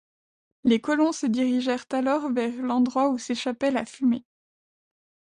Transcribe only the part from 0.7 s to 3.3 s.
colons se dirigèrent alors vers l’endroit d’où